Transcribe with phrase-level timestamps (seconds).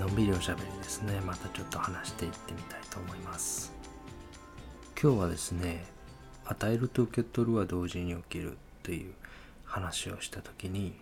[0.00, 1.20] のんびりおしゃべりですね。
[1.26, 3.70] またちょっと話していってみたいと思います。
[4.98, 5.84] 今日はですね
[6.46, 9.12] 与えると受け取るは同時に起きるという
[9.66, 10.94] 話をした時に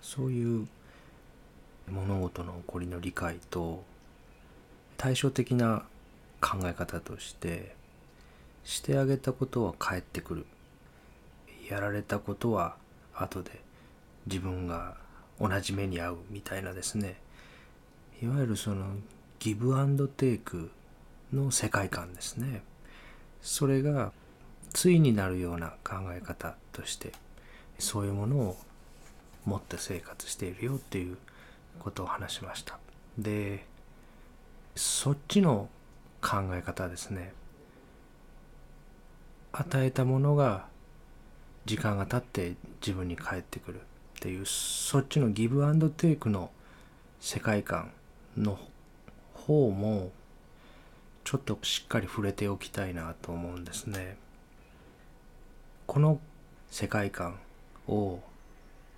[0.00, 0.66] そういう
[1.90, 3.84] 物事の起こりの理解と
[4.96, 5.84] 対照的な
[6.40, 7.74] 考え方として
[8.64, 10.46] してあげたことは返ってくる。
[11.68, 12.76] やられたことは
[13.14, 13.60] 後で
[14.26, 14.96] 自分が
[15.38, 17.16] 同じ目に遭うみたいなですね。
[18.22, 18.84] いわゆるその
[19.38, 20.70] ギブアンドテイク
[21.32, 22.62] の世界観ですね。
[23.40, 24.12] それが
[24.74, 27.12] 対になるような考え方として
[27.78, 28.56] そういうものを
[29.46, 31.16] 持って生活しているよっていう
[31.78, 32.78] ことを話しました。
[33.16, 33.64] で
[34.76, 35.68] そっちの
[36.20, 37.32] 考え方ですね。
[39.52, 40.66] 与えたものが
[41.64, 43.82] 時間が経って自分に返ってくるっ
[44.20, 46.50] ていうそっちのギブアンドテイクの
[47.20, 47.90] 世界観
[48.36, 48.58] の
[49.34, 50.12] 方も
[51.24, 54.16] ちょっとしっかり触れておきたいなと思うんですね。
[55.86, 56.20] この
[56.70, 57.38] 世界観
[57.88, 58.20] を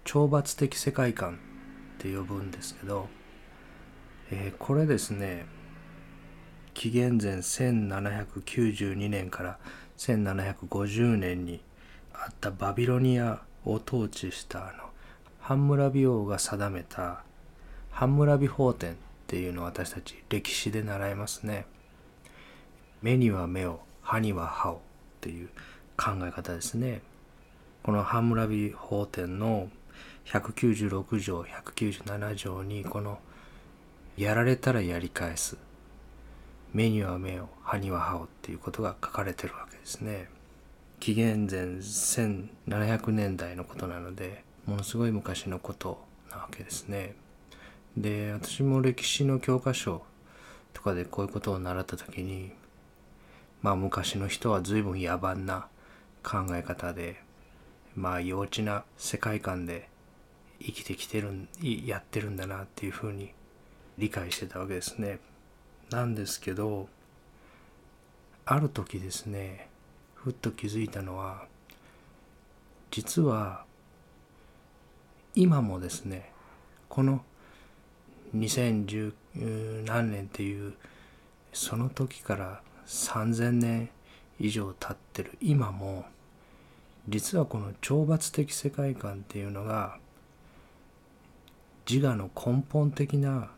[0.05, 1.37] 懲罰的世界観っ
[1.99, 3.09] て呼ぶんですけど、
[4.31, 5.47] えー、これですね
[6.75, 9.59] 紀元前1792年から
[9.97, 11.61] 1750年に
[12.13, 14.91] あったバビロニアを統治したあの
[15.41, 17.23] ハンムラビ王が定めた
[17.91, 18.97] ハンムラビ法典
[19.33, 21.65] っていうのを私たち歴史で習いますね。
[23.01, 24.79] 目には目を、歯には歯をっ
[25.23, 25.49] ていう
[25.97, 27.01] 考え方ですね。
[27.83, 29.71] このハンムラビ法典の
[30.27, 33.21] 196条、197条にこの
[34.19, 35.57] やられたらやり返す。
[36.75, 40.29] 目には目を、歯には歯をっていうことが書かれてるわけですね。
[41.01, 47.15] 紀元前1700年代のことなので、ものすごい昔のことなわけですね。
[47.97, 50.03] で私も歴史の教科書
[50.73, 52.53] とかでこういうことを習った時に
[53.61, 55.69] まあ昔の人は随分野蛮な
[56.23, 57.21] 考え方で
[57.95, 59.89] まあ幼稚な世界観で
[60.61, 63.33] 生きてきてるやってるんだなっていうふうに
[63.99, 65.19] 理解してたわけですね。
[65.91, 66.89] なんですけど
[68.47, 69.69] ある時ですね
[70.15, 71.45] ふっと気づいたのは
[72.91, 73.65] 実は
[75.35, 76.33] 今もですね
[76.89, 77.23] この
[78.37, 80.75] 2010何年っていう
[81.53, 83.91] その時から3000年
[84.39, 86.05] 以上経ってる今も
[87.09, 89.99] 実はこの懲罰的世界観っていうのが
[91.91, 93.51] 自我の根本的な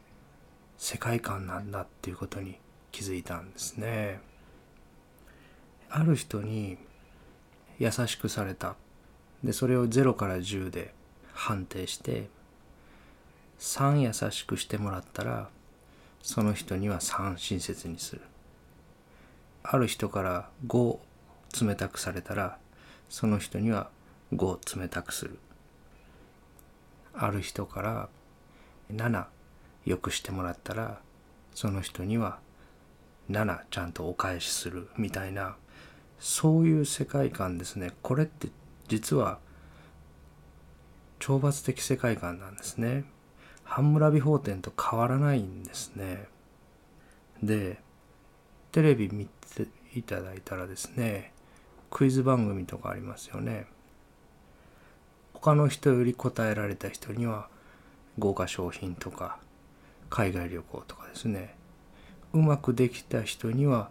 [0.78, 2.58] 世界観なんだっていうことに
[2.90, 4.20] 気づいたんですね。
[5.90, 6.78] ある人に
[7.78, 8.76] 優しくされた。
[9.42, 10.94] で、それを0から10で
[11.32, 12.28] 判定して
[13.58, 15.48] 3優しくしてもらったら
[16.22, 18.22] その人には3親切にする。
[19.62, 20.98] ある人から5
[21.66, 22.58] 冷たくされたら
[23.08, 23.88] その人には
[24.32, 25.38] 5冷たくする。
[27.14, 28.08] ある人から
[28.92, 29.26] 7
[29.86, 30.98] よくしてもらったら
[31.54, 32.38] その人には
[33.30, 34.88] 7ちゃんとお返しする。
[34.96, 35.56] みたいな
[36.18, 37.92] そういう世界観ですね。
[38.02, 38.48] これって
[38.88, 39.38] 実は
[41.20, 43.04] 懲罰的世界観なんですね。
[43.64, 46.28] ハンムラビ法典と変わらないんですね。
[47.42, 47.80] で、
[48.72, 51.32] テレビ見ていただいたらですね、
[51.90, 53.66] クイズ番組とかありますよね。
[55.32, 57.48] 他の人より答えられた人には
[58.18, 59.38] 豪華商品とか
[60.08, 61.54] 海外旅行とかですね。
[62.32, 63.90] うまくできた人には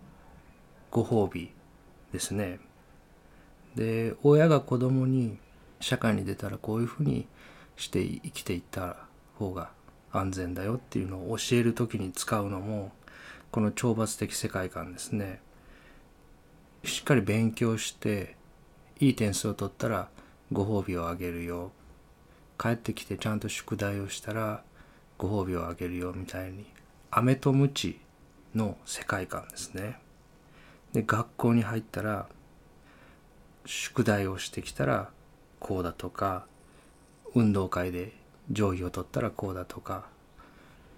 [0.91, 1.51] ご褒美
[2.11, 2.59] ですね。
[3.75, 5.37] で、親が子供に
[5.79, 7.27] 社会に出たらこういうふうに
[7.75, 9.05] して生きていったら
[9.37, 9.71] 方が
[10.11, 12.91] 安全だよっていうのを教える時に使うのも
[13.51, 15.39] この懲罰的世界観ですね。
[16.83, 18.35] しっかり勉強して
[18.99, 20.09] いい点数を取ったら
[20.51, 21.71] ご褒美をあげるよ。
[22.59, 24.63] 帰ってきてちゃんと宿題をしたら
[25.17, 26.65] ご褒美をあげるよみたいに
[27.11, 27.99] 飴と鞭
[28.55, 29.97] の世界観ですね。
[30.93, 32.27] で学校に入ったら
[33.65, 35.09] 宿題をしてきたら
[35.59, 36.45] こうだとか
[37.35, 38.13] 運動会で
[38.51, 40.05] 上位を取ったらこうだとか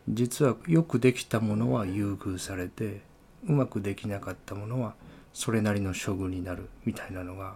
[0.10, 3.02] 実はよくできたものは優遇されて
[3.48, 4.94] うまくできなかったものは
[5.34, 7.56] それなりの処遇になるみたいなのが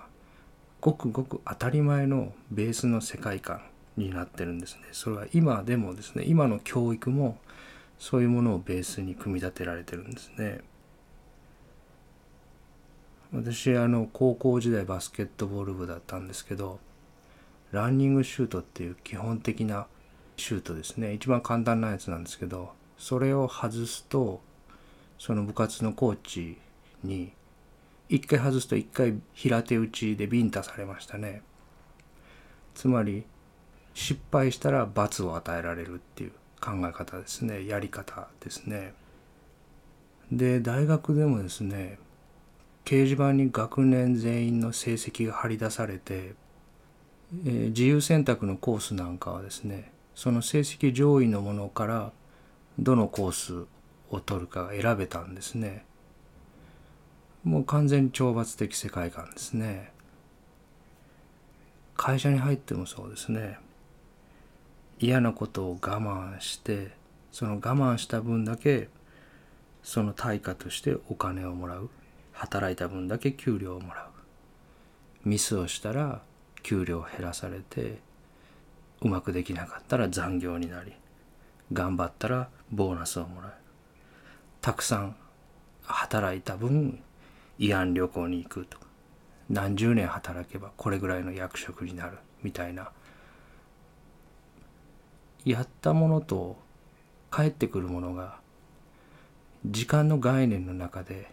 [0.82, 3.62] ごくごく当たり前のベースの世界観
[3.98, 4.84] になってるんですね。
[4.92, 7.38] それは今でもですね今の教育も
[7.98, 10.62] そういうものをベースに組み立てられてるんですね。
[13.32, 16.80] 私あの高校時代バスケットボール部だったんですけど
[17.72, 19.88] ランニングシュートっていう基本的な
[20.38, 21.14] シュートですね。
[21.14, 24.42] 一番簡単なやつなんですけどそれを外すと
[25.18, 26.58] その部活のコーチ
[27.04, 27.32] に
[28.08, 31.42] 一回外すと一回平手打ちでビンタされましたね。
[32.74, 33.26] つまり
[33.94, 36.32] 失敗したら罰を与えられるっていう
[36.62, 37.66] 考え方ですね。
[37.66, 38.94] やり方ですね。
[40.32, 42.00] で大学でもですね
[42.86, 46.34] 掲示板に学年全員の成績が貼り出されて、
[47.46, 52.12] えー、自由選択のコースなんかはですねその成績上位のものから
[52.80, 53.68] どのコース
[54.10, 55.86] を取るか選べたんですね。
[57.44, 59.92] もう完全に懲罰的世界観ですね。
[61.96, 63.60] 会社に入ってもそうですね。
[65.00, 66.92] 嫌なことを我慢して
[67.32, 68.90] その我慢した分だけ
[69.84, 71.90] その対価としてお金をもらう。
[72.32, 75.30] 働いた分だけ給料をもらう。
[75.30, 76.22] ミスをしたら
[76.64, 78.00] 給料減らされて
[79.02, 80.94] うまくできなかったら残業になり
[81.72, 83.58] 頑張ったらボーナスをもらえる
[84.62, 85.16] たくさん
[85.84, 87.02] 働いた分
[87.60, 88.78] 慰安旅行に行くと。
[88.78, 88.86] か
[89.50, 92.92] 何十年働けばこれぐらいの役職になるみたいな。
[95.46, 96.58] やったものと
[97.32, 98.40] 返ってくるものが
[99.66, 101.32] 時間の概念の中で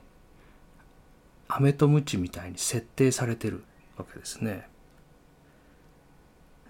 [1.49, 3.65] 飴と鞭みたいに設定されてる
[3.97, 4.69] わけですね。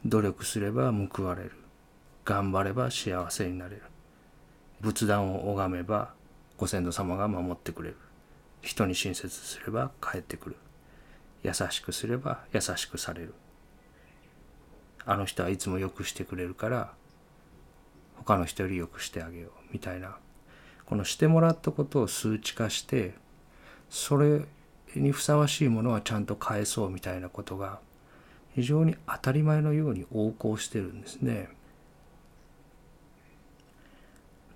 [0.05, 1.53] 努力すれば報われる。
[2.25, 3.83] 頑張れば幸せになれる。
[4.81, 6.13] 仏壇を拝めば
[6.59, 7.97] ご先祖様が守ってくれる。
[8.63, 10.57] 人に親切すれば帰ってくる。
[11.43, 13.35] 優しくすれば優しくされる。
[15.05, 16.93] あの人はいつもよくしてくれるから
[18.17, 19.51] 他の人よりよくしてあげよう。
[19.73, 20.17] みたいな。
[20.85, 23.15] このしてもらったことを数値化して
[23.91, 24.43] それ
[24.95, 27.81] にふさわしいものはちゃんと返そうみたいなことが
[28.57, 31.49] 非常に当たり前のように横行してるんですね。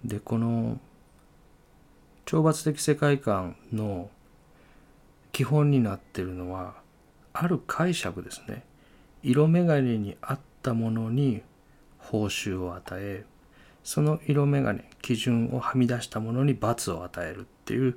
[0.03, 0.81] でこの
[2.25, 4.09] 懲罰的世界観の
[5.33, 6.77] 基本になってるのは
[7.35, 8.65] ある解釈ですね。
[9.23, 11.43] 色眼鏡に合ったものに
[11.99, 13.27] 報酬を与え
[13.85, 17.97] その色眼鏡基準をはみ出したものに罰を与えるっていう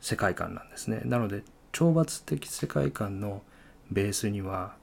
[0.00, 3.42] 世界観なんですねなので懲罰的世界観の
[3.90, 4.76] ベースには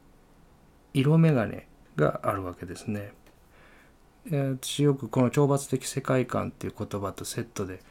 [0.94, 1.64] 色眼鏡
[1.96, 3.14] があるわけですね
[4.30, 7.82] 私よくこの懲罰的世界観っていう言葉とセットで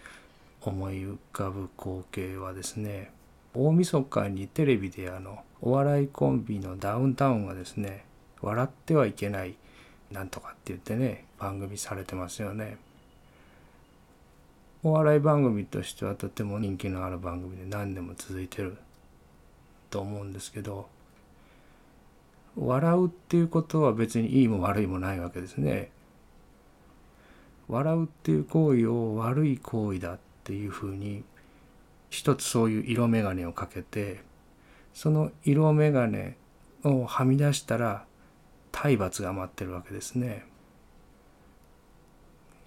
[0.62, 3.10] 思い浮かぶ光景はですね
[3.54, 8.04] 大晦日にテレビであのお笑いコンビのダウンタウンがですね
[8.40, 9.56] 笑ってはいけない
[10.10, 12.76] なんとかって言ってね番組されてますよね。
[14.84, 18.76] お笑い番組としてはとても人気のある番組で何年も続いてる
[19.90, 20.88] と思うんですけど
[22.56, 25.90] 笑うっていうことは別にいいも悪いもないわけですね。
[27.68, 31.24] 笑うっていう行為を悪い行為だっていうふうに
[32.10, 34.20] 一つそういう色眼鏡をかけて
[34.92, 36.34] その色眼鏡
[36.84, 38.04] をはみ出したら
[38.70, 40.44] 体罰が待ってるわけですね。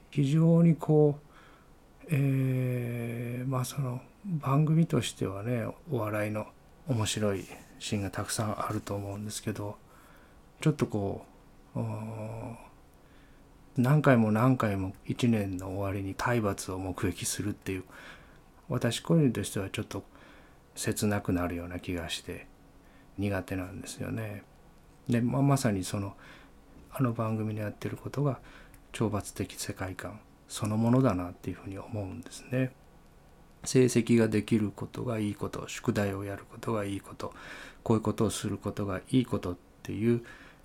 [0.10, 6.48] 非常にこう、えー、まあその番組としてはねお笑いの
[6.88, 7.46] 面白い
[7.80, 9.78] シーンがたくさんあると思うんですけど
[10.62, 11.26] ちょっとこ
[11.76, 11.80] う
[13.78, 17.84] 何回も何回も一年の終わりに体罰を目撃するっていう
[18.70, 20.04] 私個人としてはちょっと
[20.76, 22.48] 切なくなるような気がして
[23.18, 24.44] 苦手なんですよね。
[25.08, 26.16] で、まあ、まさにその
[26.92, 28.40] あの番組でやってることが
[28.94, 32.72] 懲罰的世界観そのものだなっていうふうに思うんですね。
[33.66, 37.34] 成績ができることがいいこと宿題をやることがいいこと
[37.84, 40.24] こういうことをすることがいいことっていう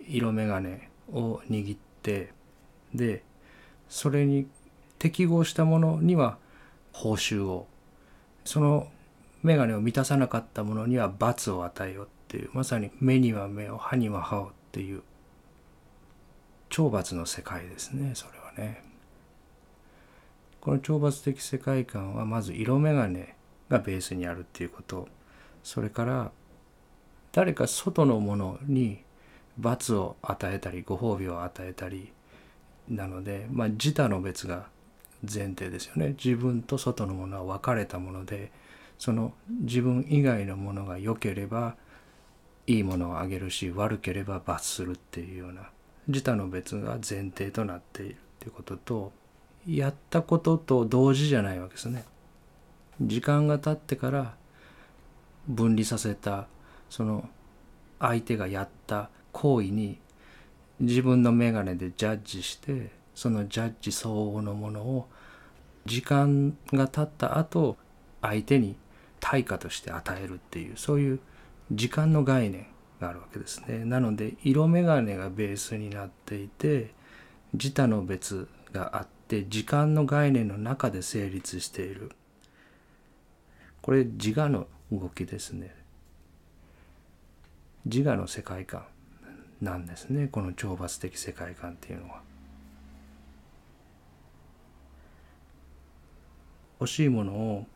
[0.08, 0.78] 色眼鏡
[1.12, 2.32] を握って
[2.94, 3.22] で
[3.88, 4.46] それに
[4.98, 6.38] 適合したものには
[6.92, 7.66] 報酬を
[8.44, 8.88] その
[9.42, 15.02] 眼鏡を満たさなかったものには罰を与えようっていうまさに目には目を歯には歯をっていう
[16.68, 18.89] 懲罰の世界ですねそれはね。
[20.60, 23.26] この懲罰的世界観はまず色眼鏡
[23.68, 25.08] がベースにあるっていうこと。
[25.62, 26.32] それから
[27.32, 29.02] 誰か外のものに
[29.58, 32.12] 罰を与えたりご褒美を与えたり
[32.88, 34.66] なのでまあ自他の別が
[35.22, 36.14] 前提ですよね。
[36.22, 38.50] 自分と外のものは分かれたもので
[38.98, 41.76] その自分以外のものが良ければ
[42.66, 45.70] いいものをあげるし悪ければ罰するっていうような
[46.08, 49.12] 自他の別が前提となっているっていうことと
[49.66, 52.04] やったことと同時じゃないわけですね。
[53.00, 54.34] 時間が経ってから
[55.48, 56.46] 分離させた
[56.88, 57.28] その
[57.98, 59.98] 相手がやった行為に
[60.80, 65.08] 自分の眼鏡でジャッジしてそのジャッジ相応のものを
[65.86, 67.76] 時間が経った後
[68.22, 68.76] 相手に
[69.18, 71.20] 対価として与えるっていうそういう
[71.72, 72.66] 時間の概念
[73.00, 73.84] があるわけですね。
[73.84, 76.92] なので色眼鏡がベースになっていて
[77.52, 82.10] 自他の別があって時間の概念の中で成立している
[83.82, 85.74] これ自我の動きですね。
[87.86, 88.84] 自我の世界観
[89.62, 92.20] なんですねこの懲罰的世界観っていうのは。
[96.80, 97.66] 欲しいものを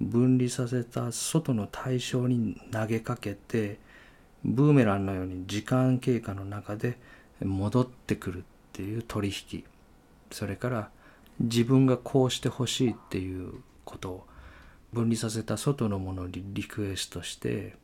[0.00, 3.78] 分離させた外の対象に投げかけて
[4.44, 6.98] ブーメランのように時間経過の中で
[7.40, 9.64] 戻ってくるっていう取引
[10.32, 10.90] それから
[11.40, 14.26] 自分がこうしてほしいっていうことを
[14.92, 17.76] 分離させた外のものにリクエストして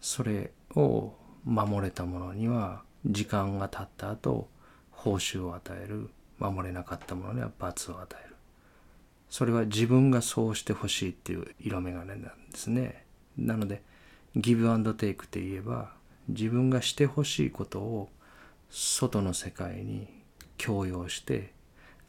[0.00, 1.12] それを
[1.44, 4.48] 守れたものには時間が経った後
[4.90, 6.10] 報酬を与える。
[6.40, 8.34] 守れなかったものには罰を与える。
[9.28, 13.04] それは自分がそうしてほしいっていう色眼鏡なんですね。
[13.36, 13.82] なので
[14.34, 15.92] ギブアンドテイクって言えば
[16.28, 18.08] 自分がしてほしいことを
[18.70, 20.08] 外の世界に
[20.56, 21.52] 強要して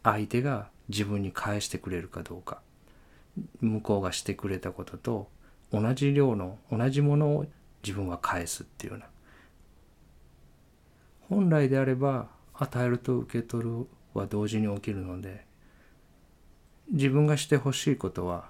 [0.03, 2.61] 相手が自分に返してくれるかどうか。
[3.61, 5.29] 向こうがしてくれたことと
[5.71, 7.45] 同じ量の同じものを
[7.83, 9.05] 自分は返すっていうような。
[11.29, 15.45] 本来であれば与えると受け取るは同時に起きるので
[16.91, 18.49] 自分がしてほしいことは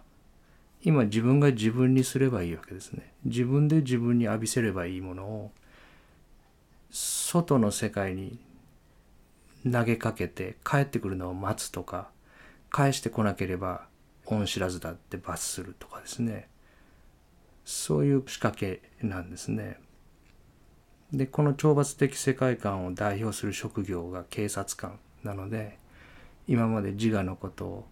[0.82, 3.14] 今自分が自分にすればいいわけですね。
[3.24, 5.52] 自分で自分に浴びせればいいものを
[6.90, 8.40] 外の世界に
[9.70, 12.10] 投げかけて帰ってくるのを待つとか
[12.70, 13.86] 返してこなければ
[14.26, 16.48] 恩知らずだって罰するとかですね
[17.66, 19.78] そういう仕掛けなんですね。
[21.14, 25.78] でこの懲罰的世界観を代表する職業が警察官なので
[26.48, 27.86] 今まで自我のことを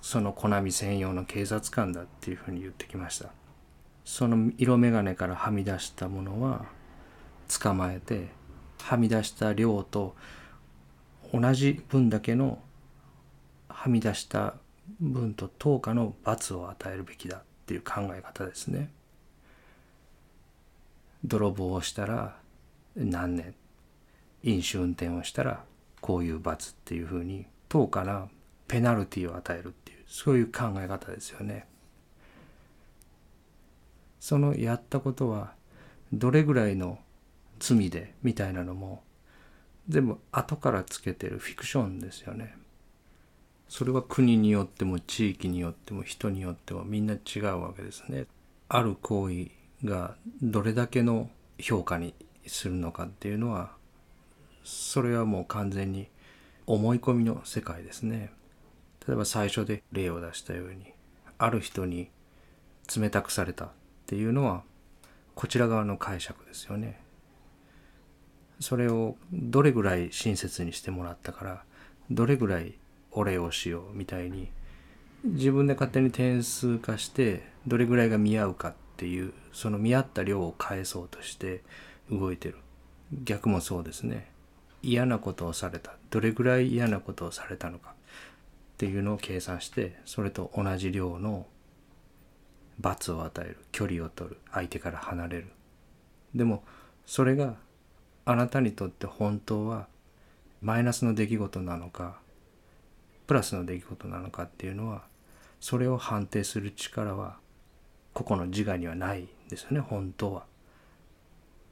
[0.00, 3.30] そのコナミ専用の警察官だっていうふうに言ってきました
[4.04, 6.66] その色眼鏡からはみ出したものは
[7.48, 8.28] 捕まえて
[8.80, 10.14] はみ出した量と
[11.32, 12.62] 同じ分だけの
[13.68, 14.54] はみ出した
[15.00, 18.90] 分と等価の罰を与えるべきだっていう考え方ですね。
[21.24, 22.36] 泥棒をしたら
[22.96, 23.54] 何年？
[24.42, 25.64] 飲酒運転をしたら
[26.00, 28.28] こういう罰っていうふうに等価な
[28.66, 31.66] ペナルティを与えるっていうそういう考え方ですよね。
[34.18, 35.54] そのやったことは
[36.12, 36.98] どれぐらいの
[37.60, 39.02] 罪でみたいなのも
[39.92, 42.56] 全部後からつけてるフィクションですよね。
[43.68, 48.24] それは国によっても地域によっても人によってもみんな違うわけですね。
[48.70, 49.50] ある行為
[49.84, 52.14] がどれだけの評価に
[52.46, 53.72] するのかっていうのは
[54.64, 56.08] それはもう完全に
[56.66, 58.32] 思い込みの世界ですね。
[59.06, 60.86] 例えば最初で例を出したように
[61.36, 62.08] ある人に
[62.96, 63.68] 冷たくされたっ
[64.06, 64.62] ていうのは
[65.34, 67.01] こちら側の解釈ですよね。
[68.62, 71.64] それをどれぐらい親切にしてもらったから
[72.10, 72.74] どれぐらい
[73.10, 74.48] お礼をしようみたいに
[75.24, 81.62] 自分で勝手に点数化してどれぐらいが見合うかっていうその見合った量を返そうとして
[82.10, 82.56] 動いてる。
[83.24, 84.30] 逆もそうですね。
[84.82, 85.94] 嫌なことをされた。
[86.10, 87.94] どれぐらい嫌なことをされたのかっ
[88.78, 91.46] ていうのを計算してそれと同じ量の
[92.80, 93.58] 罰を与える。
[93.70, 94.38] 距離を取る。
[94.50, 95.46] 相手から離れる。
[96.34, 96.64] でも
[97.06, 97.56] それが
[98.24, 99.86] あなたにとって本当は
[100.60, 102.18] マイナスの出来事なのか
[103.26, 105.02] プラスの出来事なのかっていうのは
[105.60, 107.36] それを判定する力は
[108.14, 110.44] 個々の自我にはないですよね本当は。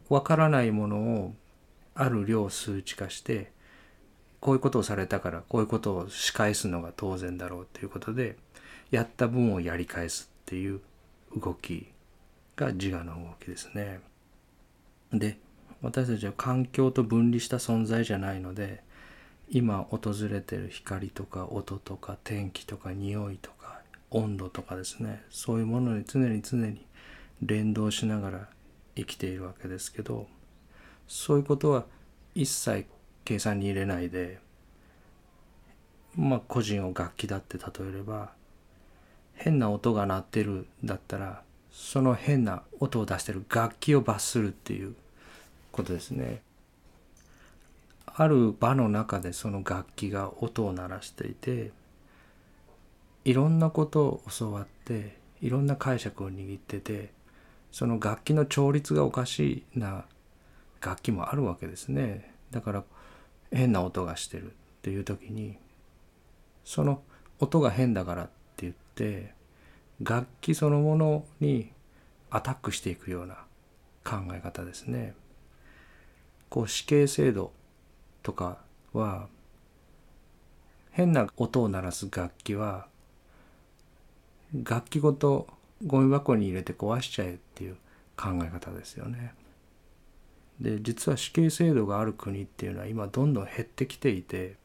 [0.09, 1.35] わからないものを
[1.95, 3.53] ある量数値化して
[4.41, 8.37] こういうことをされたからこういうことを仕返すのが当然だろうということで
[8.91, 10.81] やった分をやり返すっていう
[11.37, 11.87] 動き
[12.57, 14.01] が自我の動きですね。
[15.13, 15.39] で
[15.83, 18.83] 私たちは環境と分離した存在じゃないので
[19.49, 25.23] 今訪れてる光とか音とか天気とか匂いとか温度とかですね。
[25.31, 26.85] そういうものに常に常に
[27.43, 28.49] 連動しながら
[28.97, 30.27] 生きているわけですけど
[31.09, 31.85] そういうことは
[32.35, 32.87] 一切
[33.25, 34.39] 計算に入れないで
[36.15, 38.33] まあ個人を楽器だって例えれば
[39.35, 44.95] 変な音が鳴ってるだったらその変な音を出してる楽器を罰するっていう
[45.73, 46.43] ことですね。
[48.07, 51.71] ある場の中でその楽器が音を鳴らしていて
[53.25, 57.13] いろんなことを教わっていろんな解釈を握ってて
[57.73, 60.05] その楽器の調律がおかしいな
[60.81, 62.85] 楽器もあるわけですねだから
[63.53, 65.57] 変な音がしてるっていう時に
[66.65, 67.03] その
[67.39, 69.35] 音が変だからって言って
[70.01, 71.71] 楽器そのものに
[72.31, 73.37] アタックしていくような
[74.05, 75.15] 考え方ですね。
[76.51, 77.53] こう死刑制度
[78.23, 78.59] とか
[78.93, 79.29] は
[80.91, 82.87] 変な音を鳴らす楽器は
[84.53, 85.47] 楽器ごと
[85.87, 87.77] ゴミ箱に入れて壊しちゃえっていう
[88.17, 89.33] 考え方ですよね。
[90.61, 94.57] で実は死刑制度がある国っていうのは今どんどん減ってきていて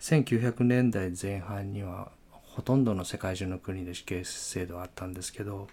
[0.00, 5.68] 1900年代前半にはほとんどの世界中の国で死刑制度があったんですけど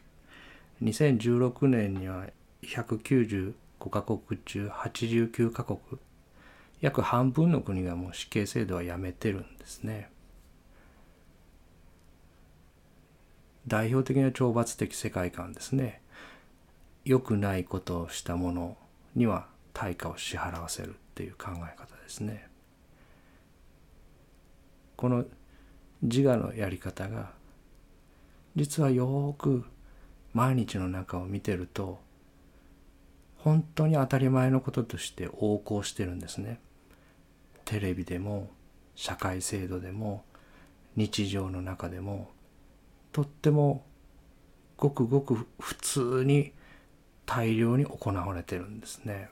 [0.82, 2.28] 2016年には
[3.90, 5.80] 国中89カ国
[6.82, 10.10] 約半分の国がもう死刑制度はやめてるんですね。
[13.68, 16.02] 代表的な懲罰的世界観ですね。
[17.04, 18.78] 良くないことをした者
[19.16, 22.48] には対価を支払わせるっていう考え方ですね。
[24.96, 25.26] この
[26.02, 27.32] 自我のやり方が
[28.56, 29.66] 実はよく
[30.34, 32.00] 毎日の中を見てると
[33.46, 36.60] 本当に当たり前のこととして横行してるんですね。
[37.64, 38.50] テレビでも
[38.96, 40.26] 社会制度でも
[40.96, 42.32] 日常の中でも
[43.12, 43.86] とっても
[44.78, 46.54] ごくごく普通に
[47.28, 49.30] 大量に行われてるんですね。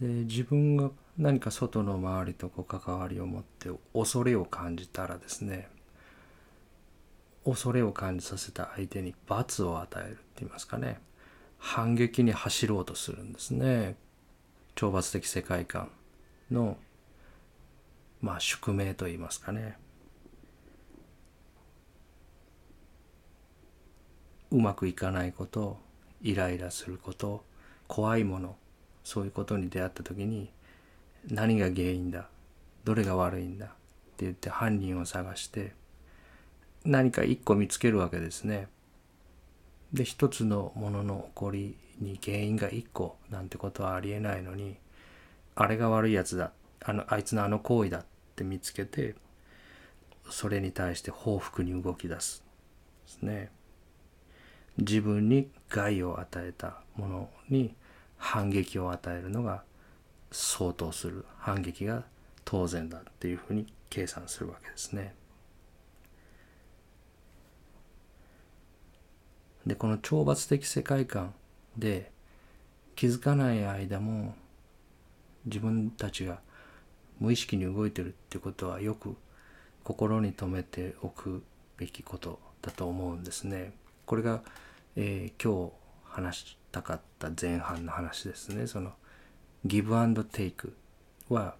[0.00, 5.68] で自分が何か外の周りとこう関わりを持って恐れを感じたらですね
[7.48, 11.00] 恐れを感じさせた相手に罰を与えるって言いますかね。
[11.56, 13.96] 反撃に走ろうとするんですね。
[14.76, 15.90] 懲罰的世界観
[16.50, 16.76] の
[18.20, 19.78] まあ宿命と言いますかね。
[24.50, 25.78] うまくいかないこと
[26.22, 27.44] イライラすること
[27.86, 28.56] 怖いもの
[29.04, 30.50] そういうことに出会った時に
[31.30, 32.28] 何が原因だ
[32.84, 33.68] どれが悪いんだっ
[34.16, 35.72] て言って犯人を探して
[36.88, 38.66] 何か一個見つけるわけですね。
[39.92, 44.76] で一つのものの起こりに原因が一個なんてことはありえないのに
[45.54, 49.16] あれが悪いやつだあのあいつのあの行為だって見つけて
[50.30, 52.42] それに対して報復に動き出す
[53.06, 53.50] ですね。
[54.78, 57.74] 自分に害を与えたものに
[58.16, 59.62] 反撃を与えるのが
[60.32, 62.04] 相当する反撃が
[62.46, 65.17] 当然だっていうふうに計算するわけですね。
[69.68, 71.34] でこの懲罰的世界観
[71.76, 72.10] で
[72.96, 74.34] 気づかない間も
[75.44, 76.40] 自分たちが
[77.20, 79.14] 無意識に動いてるってことはよく
[79.84, 81.42] 心に留めておく
[81.76, 83.74] べきことだと思うんですね。
[84.06, 84.40] これが、
[84.96, 85.72] えー、今日
[86.04, 88.66] 話したかった前半の話ですね。
[88.66, 88.92] その
[89.66, 90.74] ギブアンドテイク
[91.28, 91.56] は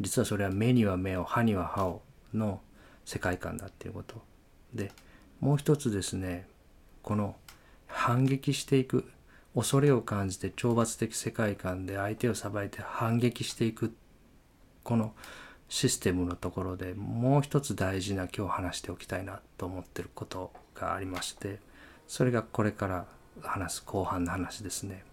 [0.00, 2.02] 実はそれは目には目を歯には歯を
[2.34, 2.60] の
[3.04, 4.20] 世界観だっていうこと
[4.74, 4.90] で
[5.38, 6.49] もう一つですね
[7.02, 7.36] この
[7.86, 9.10] 反撃していく
[9.54, 13.94] 恐れを感じて懲罰的世界観で相手を裁いて反撃していく
[14.84, 15.12] この
[15.68, 21.58] システムのところでもう一つ大事な今日話しておきたいなと思ってることがありまして
[22.08, 23.06] それがこれから
[23.42, 25.04] 話す後半の話ですね。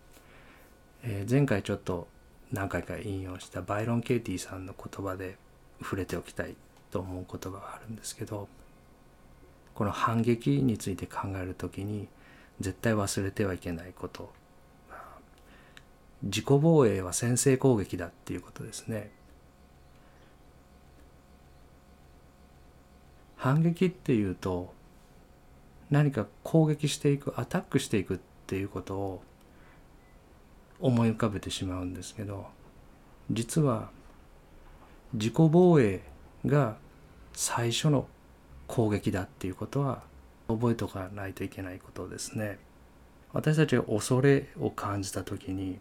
[1.03, 2.07] えー、前回ちょっと
[2.51, 5.37] 何回か引用したバイロン・ケイティさんの言葉で
[5.79, 6.55] 触れておきたい
[6.91, 8.47] と思う言葉があるんですけど
[9.77, 12.07] この反撃について考える時に
[12.59, 14.33] 絶対忘れてはいけないこと
[16.23, 19.11] 自己防衛は先制攻撃だっていうことですね。
[23.35, 24.73] 反撃っていうと
[25.91, 29.21] 何か攻撃していくアタックしていくっていうことを
[30.79, 32.47] 思い浮かべてしまうんですけど
[33.29, 33.91] 実は
[35.13, 36.01] 自己防衛
[36.47, 36.77] が
[37.33, 38.07] 最初の
[38.67, 40.03] 攻撃だっていうことは
[40.47, 42.59] 覚えておかないといけないことですね。
[43.33, 45.79] 私たちが恐れを感じた時に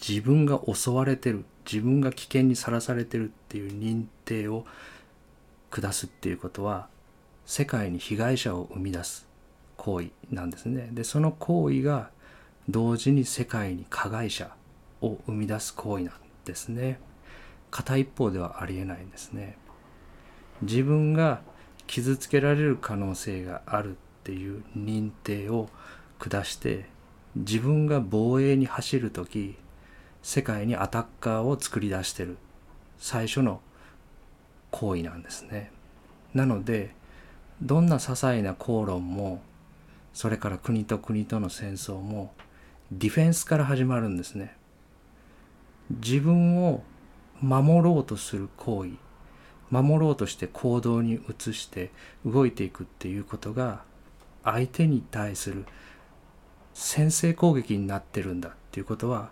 [0.00, 4.66] 自分が襲われてる自分が危険にさらされてるっていう認定を
[5.70, 6.88] 下すっていうことは
[7.46, 9.26] 世界に被害者を生み出す
[9.76, 10.90] 行為なんですね。
[10.92, 12.10] でその行為が
[12.68, 14.50] 同時に世界に加害者
[15.00, 16.98] を生み出す行為なんですね。
[17.70, 19.56] 片一方ではありえないんですね。
[20.62, 21.42] 自分が
[21.86, 23.94] 傷つけられる可能性があるっ
[24.24, 25.68] ていう認定を
[26.18, 26.86] 下して
[27.36, 29.56] 自分が防衛に走る時
[30.22, 32.36] 世界にアタッカーを作り出してる
[32.98, 33.60] 最初の
[34.70, 35.70] 行為なんですね。
[36.34, 36.94] なので
[37.62, 39.40] どんな些細な口論も
[40.12, 42.32] それから国と国との戦争も
[42.90, 44.56] ディフェンスから始まるんですね。
[45.90, 46.82] 自分を
[47.40, 48.92] 守ろうとする行為
[49.70, 51.90] 守ろうとして行動に移して
[52.24, 53.82] 動いていくっていうことが
[54.44, 55.64] 相手に対する
[56.72, 59.30] 先制攻撃になってるんだっていうことは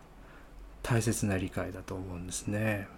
[0.83, 2.88] 大切な理解だと思うんですね。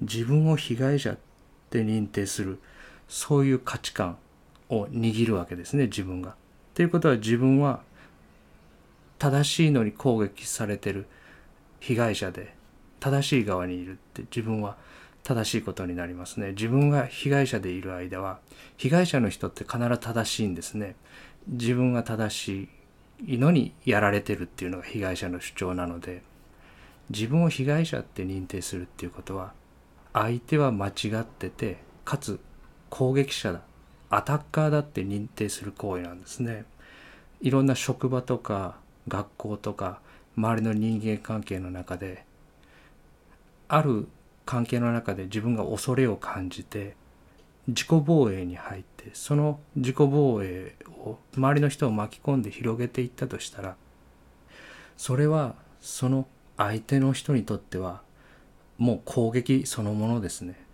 [0.00, 1.18] 自分を被害者っ
[1.70, 2.60] て認定する
[3.08, 4.18] そういう価値観
[4.68, 6.36] を握るわけですね自分が。
[6.74, 7.82] ということは自分は
[9.18, 11.06] 正しいのに攻撃されてる
[11.80, 12.54] 被害者で
[13.00, 14.76] 正しい側にいるって自分は
[15.22, 16.50] 正しいことになりますね。
[16.50, 18.38] 自分が被害者でいる間は
[18.76, 20.96] 被害者の人って必ず正しいんですね。
[21.48, 22.68] 自分が正し
[23.26, 26.22] いのにやられてるっていうのが被害者の主張なので
[27.10, 29.52] 自分を被害者って認定するっていうことは
[30.12, 32.40] 相手は間違っててかつ
[32.90, 33.60] 攻撃者だ
[34.10, 36.64] アタッカーだって認定する行為なんですね。
[37.40, 38.76] いろんな職場とか
[39.08, 40.00] 学校とか
[40.36, 42.24] 周りの人間関係の中で
[43.68, 44.08] ある
[44.44, 46.96] 関係の中で自分が恐れを感じて
[47.66, 53.76] 自己防衛に入ってその自己防衛を周りの人を巻き込んで広げていったとしたら
[54.96, 58.02] それはその相手の人にとっては
[58.78, 60.64] もう攻撃そのものですね。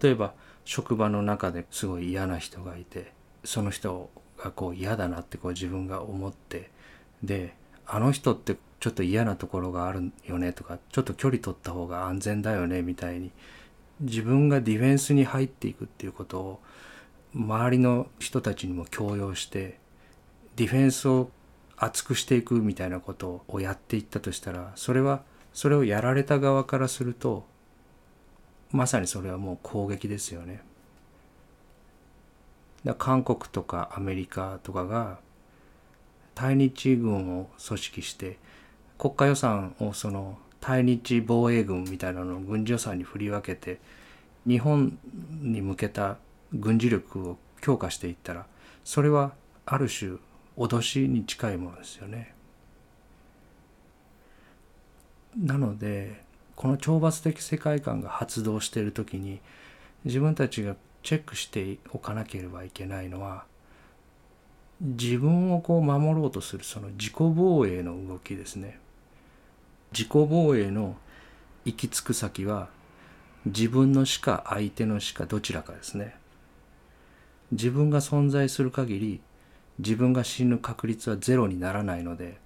[0.00, 3.12] 例えば職場の中ですごい嫌な人がいて
[3.44, 6.70] その人がこう嫌だなってこう自分が思って
[7.22, 7.54] で
[7.86, 13.32] あの人ってちょっと嫌なところがあるよねとかちょっと距離取った方が安全だよねみたいに
[14.00, 16.60] 自分がディフェンスに入っていくっていうことを
[17.34, 19.78] 周りの人たちにも強要して
[20.56, 21.30] ディフェンスを
[21.76, 25.22] 厚くしていくみたいなことをやっていったとしたらそれは
[25.52, 27.44] それをやられた側からすると
[28.70, 30.62] まさにそれはもう攻撃ですよね。
[32.84, 35.18] だ韓国とかアメリカとかが
[36.34, 38.38] 対日軍を組織して
[38.98, 43.80] 国家予算をその対日防衛軍みたいなのを軍事予算に振り分けて
[44.46, 44.98] 日本
[45.40, 46.16] に向けた
[46.52, 48.46] 軍事力を強化していったら
[48.84, 49.32] それは
[49.66, 50.12] ある種
[50.56, 52.34] 脅しに近いものですよね。
[55.36, 56.22] なので
[56.56, 59.40] この懲罰的世界観が発動している時に
[60.04, 63.44] 自分たちがチェックしておかなければいけないのは
[64.80, 68.78] 自分をこう守ろうとするその自己防衛の動きですね。
[69.92, 70.96] 自己防衛の
[71.64, 72.68] 行き着く先は
[73.46, 76.16] 自分の死か相手の死かどちらかですね。
[77.50, 79.20] 自分が存在する限り
[79.78, 82.38] 自分が死ぬ確率はゼロにならないので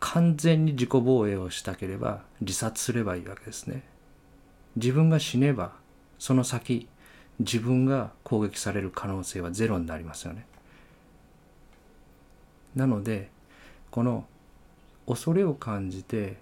[0.00, 3.84] 完全に自己防衛をしたければ自殺すればいいわけですね。
[4.76, 5.72] 自分が死ねば
[6.18, 6.88] その先
[7.42, 10.46] 自分が攻撃される可能性はゼロになりますよね。
[12.74, 13.30] なので
[13.90, 14.24] この
[15.06, 16.36] 恐れを感じて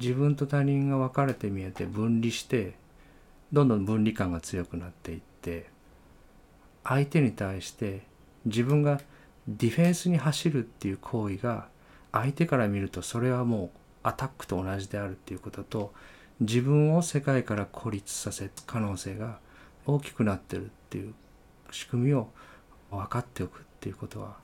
[0.00, 2.74] 自分と他人が分かれて見えて分離して
[3.52, 5.66] どんどん分離感が強くなっていって
[6.84, 8.02] 相手に対して
[8.46, 9.00] 自分が
[9.46, 11.68] ディフェンスに走るっていう行為が
[12.12, 13.70] 相手から見るとそれはもう
[14.02, 15.92] アタックと同じであるっていうことと
[16.40, 19.38] 自分を世界から孤立させる可能性が
[19.86, 21.14] 大きくなってるっていう
[21.70, 22.28] 仕組みを
[22.90, 24.36] 分かっておくっていうことは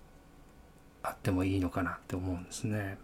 [1.03, 2.99] あってもいいのかなって思うんですね。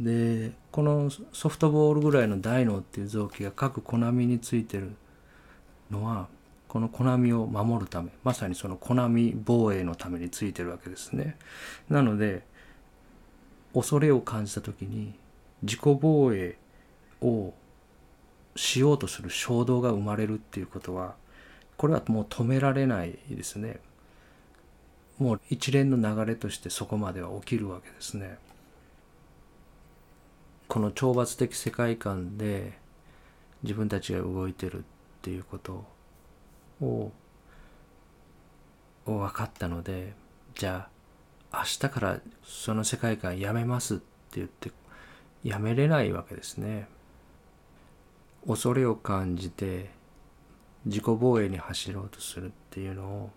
[0.00, 4.96] でこのソフトボールぐらいの大脳っていう臓器が各コナミについてる
[5.90, 6.26] のは
[6.66, 11.36] このコナミを守るためまさにそのコナミ防衛のためについてるわけですね。
[11.88, 12.42] なので
[13.74, 15.14] 恐れを感じた時に
[15.62, 16.56] 自己防衛
[17.20, 17.54] を
[18.56, 21.14] しようとする衝動が生まれるっていうことは
[21.76, 23.80] これはもう止められないですね。
[25.18, 28.38] もう一連の流れとしてそこまでは起きるわけですね。
[30.68, 32.72] この懲罰的世界観で
[33.62, 34.82] 自分たちが動いてるっ
[35.22, 35.84] ていうこと
[36.80, 37.12] を
[39.04, 40.14] 分かったので
[40.54, 40.88] じゃ
[41.50, 44.04] あ明日からその世界観やめますって
[44.36, 44.70] 言って
[45.44, 46.88] やめれないわけですね。
[48.46, 49.90] 恐れを感じて
[50.84, 53.30] 自己防衛に走ろうとするっていうのを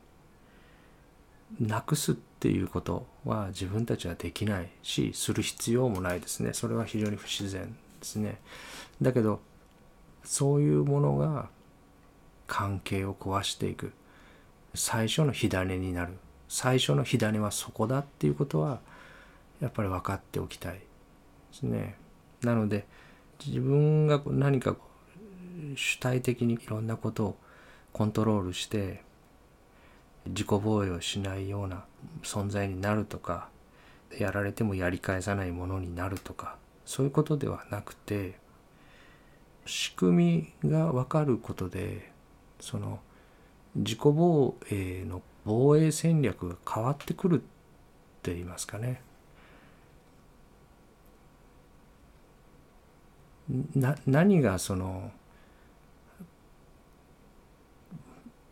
[1.60, 6.54] なくすっていうことは自分たちはできないしする必要もないですね。
[6.54, 8.39] それは非常に不自然ですね。
[9.02, 9.39] だけど
[10.24, 11.50] そういうものが
[12.48, 13.94] 関係を壊していく。
[14.74, 16.13] 最初の火種になる。
[16.50, 18.80] 最初の火種はそこだっていうことは
[19.62, 20.82] やっぱり分かっておきたい。
[21.56, 21.96] ですね
[22.41, 22.86] なので
[23.46, 24.76] 自分が何か
[25.76, 27.38] 主体的にいろんなことを
[27.94, 29.04] コントロールして
[30.28, 31.86] 自己防衛をしないような
[32.24, 33.50] 存在になるとか
[34.18, 38.36] やられてもやり返さないものになるとかそういうことではなくて
[39.65, 42.12] 仕組みが分かることで
[42.60, 43.00] その
[43.76, 47.39] 自己防衛の防衛戦略が変わってくるっ
[48.22, 49.02] て言いますかね。
[53.75, 55.12] な何がその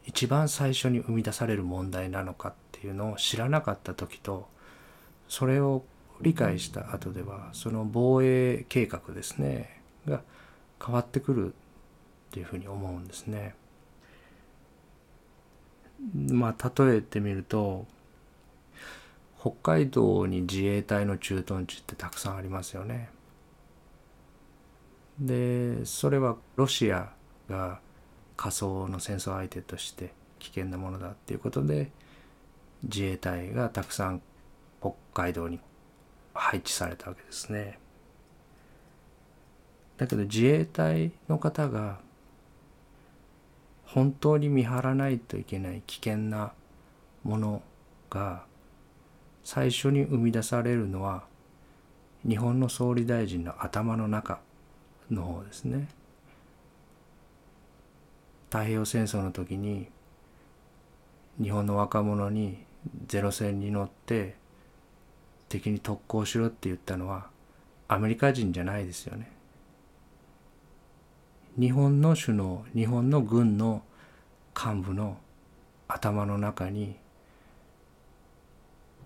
[0.05, 4.47] 一番最初に生み出される問題なのかっていうのを知らなかった時と
[5.27, 5.83] それを
[6.21, 10.21] 理解した後ではその防衛計画ですねが
[10.83, 11.55] 変わってくるっ
[12.31, 13.55] ていうふうに思うんですね。
[16.13, 17.85] まあ例えてみると
[19.39, 23.09] 北海道に自衛隊の駐屯地ってたくさんありますよね。
[25.19, 27.11] でそれはロシア
[27.49, 27.79] が
[28.35, 31.91] 仮想の戦争相手として危険なものだっていうことで
[32.83, 34.21] 自衛隊がたくさん
[34.81, 35.59] 北海道に
[36.33, 37.79] 配置されたわけですね。
[39.97, 41.99] だけど自衛隊の方が
[43.85, 46.51] 本当に見張らないといけない危険な
[47.23, 47.61] もの
[48.09, 48.43] が
[49.43, 51.23] 最初に生み出されるのは
[52.27, 54.39] 日本の総理大臣の頭の中
[55.13, 55.87] の方ですね。
[58.49, 59.87] 太平洋戦争の時に
[61.41, 62.63] 日本の若者に
[63.07, 64.35] ゼロ戦に乗って
[65.49, 67.27] 敵に特攻しろって言ったのは
[67.87, 69.31] アメリカ人じゃないですよね。
[71.59, 73.83] 日本の首脳日本の軍の
[74.55, 75.17] 幹部の
[75.87, 76.95] 頭の中に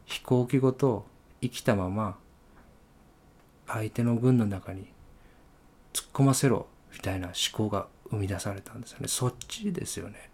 [0.06, 1.06] 飛行機ごと
[1.42, 2.18] 生きたまま
[3.68, 4.88] 相手の軍の中に
[5.98, 9.08] 突っ込ませろみたいな思考が生み出されたんですよね。
[9.08, 10.30] そっちですよね。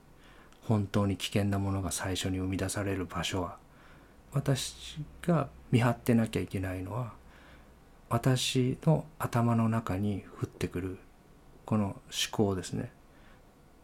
[0.67, 3.57] 本当に危険なものが最初に生み出される場所は。
[4.33, 4.75] 私
[5.21, 7.13] が見張ってなきゃいけないのは
[8.09, 10.97] 私の頭の中に降ってくる
[11.65, 12.91] この思考ですね。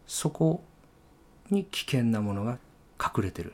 [0.05, 0.63] そこ
[1.49, 2.57] に危険なものが
[2.99, 3.53] 隠れてる。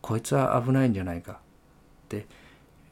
[0.00, 1.36] こいつは危ないんじゃないかっ
[2.08, 2.26] て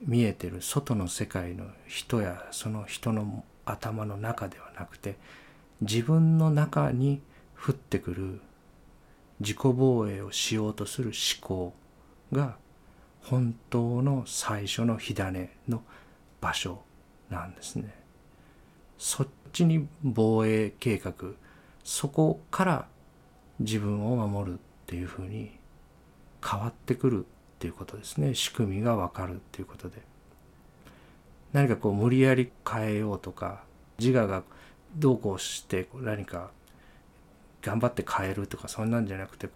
[0.00, 5.16] 見えてる外の世界の人やその人の頭の中ではなくて
[5.80, 7.20] 自分の中に
[7.56, 8.40] 降ってくる
[9.40, 11.74] 自己防衛をしようとする思考
[12.32, 12.56] が
[13.22, 15.82] 本当の最初の火種の
[16.40, 16.82] 場所
[17.30, 17.92] なんですね。
[18.96, 21.14] そっちに防衛計画
[21.84, 22.87] そこから
[23.61, 25.58] 自分を守るっていうふうに
[26.44, 27.26] 変わってくる
[27.58, 30.00] っていうことですね仕組みが分かるっていうことで
[31.52, 33.64] 何かこう無理やり変えようとか
[33.98, 34.44] 自我が
[34.96, 36.50] どうこうして何か
[37.62, 39.48] 頑張って変えるとかそんなんじゃなくて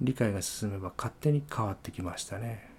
[0.00, 2.70] 理解が進めば勝手に変わってきましたね。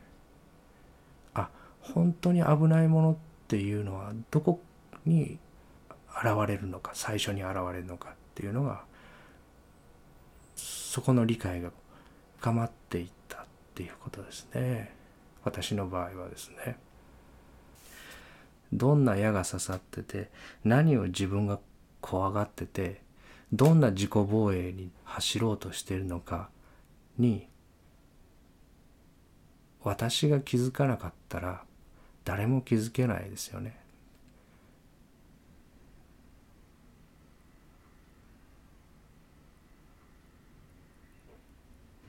[1.34, 1.50] あ
[1.82, 3.16] 本当に危ないものっ
[3.50, 4.62] ていうのはどこ
[5.06, 5.38] に
[6.08, 8.84] 現れるのか最初に現れるのかっていうのが
[10.56, 11.72] そこの理解が
[12.40, 13.21] 深まっていった
[13.72, 14.94] っていうことですね
[15.44, 16.78] 私の場合はですね
[18.74, 20.30] どんな矢が刺さってて
[20.64, 21.60] 何を自分が
[22.02, 23.02] 怖がってて
[23.54, 26.50] どんな自己防衛に走ろうとしているのか
[27.18, 27.48] に
[29.84, 31.64] 私が気づかなかったら
[32.24, 33.81] 誰も気づけないですよね。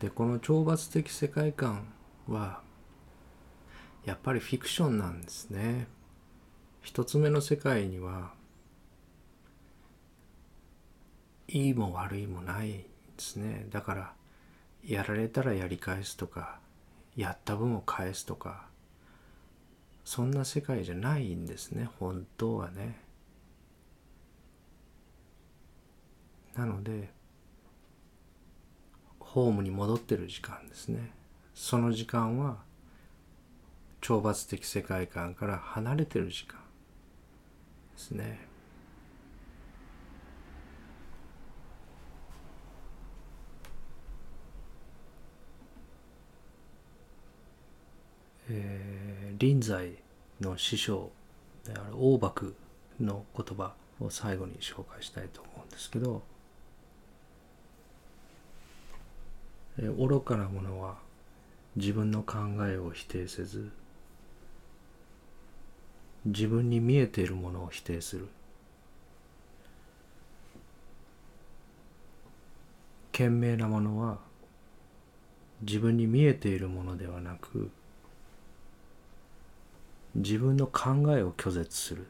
[0.03, 1.87] でこの懲罰的世界観
[2.27, 2.61] は
[4.05, 5.87] やっぱりフィクションなんですね。
[6.81, 8.33] 一つ目の世界には
[11.47, 12.85] いいも悪いもないで
[13.19, 13.69] すね。
[13.71, 14.13] だから
[14.85, 16.59] やられたらやり返すとか
[17.15, 18.67] やった分を返すとか
[20.05, 22.99] そんな世界じゃないんですね本当はね。
[26.57, 27.22] なので
[29.33, 31.11] ホームに戻ってる時間ですね。
[31.55, 32.59] その時間は
[34.03, 36.61] 懲罰的世界観から離れてる時間
[37.95, 38.47] ですね。
[48.51, 49.95] えー、臨済
[50.43, 51.11] の師匠
[51.65, 52.55] である大幕
[53.01, 56.23] の言葉を最後に紹介したいと思うんですけど
[59.79, 60.97] 愚かな者は
[61.77, 63.71] 自分の考えを否定せず
[66.25, 68.29] 自分に見えているものを否定する
[73.13, 74.19] 賢明なものは
[75.63, 77.71] 自分に見えているものではなく
[80.15, 82.07] 自分の考えを拒絶する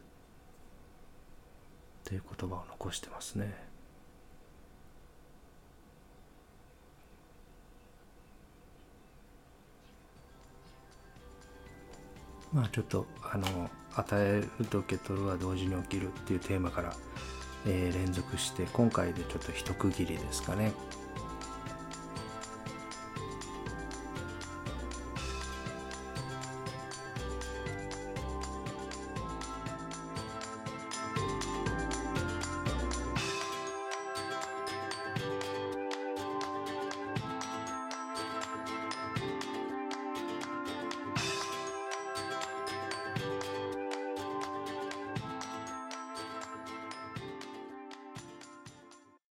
[2.05, 3.72] という言葉を残してますね。
[12.53, 16.95] まあちょっとあの与えると受け取るは同時に起きるっていうテーマから、
[17.67, 20.73] えー、連続して今回でちょっと一区切りですかね。